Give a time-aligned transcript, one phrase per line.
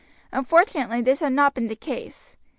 [0.31, 2.35] Unfortunately this had not been the case.